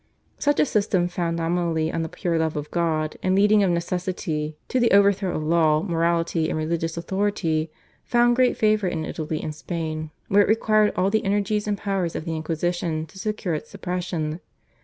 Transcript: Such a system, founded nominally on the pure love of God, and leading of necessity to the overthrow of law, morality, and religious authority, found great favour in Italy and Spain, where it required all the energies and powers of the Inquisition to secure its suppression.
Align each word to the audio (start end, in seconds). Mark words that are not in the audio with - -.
Such 0.39 0.59
a 0.59 0.65
system, 0.65 1.07
founded 1.07 1.43
nominally 1.43 1.91
on 1.91 2.01
the 2.01 2.09
pure 2.09 2.39
love 2.39 2.55
of 2.55 2.71
God, 2.71 3.17
and 3.21 3.35
leading 3.35 3.61
of 3.61 3.69
necessity 3.69 4.57
to 4.67 4.79
the 4.79 4.89
overthrow 4.89 5.35
of 5.35 5.43
law, 5.43 5.83
morality, 5.83 6.49
and 6.49 6.57
religious 6.57 6.97
authority, 6.97 7.69
found 8.03 8.35
great 8.35 8.57
favour 8.57 8.87
in 8.87 9.05
Italy 9.05 9.39
and 9.43 9.53
Spain, 9.53 10.09
where 10.27 10.41
it 10.41 10.49
required 10.49 10.91
all 10.95 11.11
the 11.11 11.23
energies 11.23 11.67
and 11.67 11.77
powers 11.77 12.15
of 12.15 12.25
the 12.25 12.35
Inquisition 12.35 13.05
to 13.05 13.19
secure 13.19 13.53
its 13.53 13.69
suppression. 13.69 14.39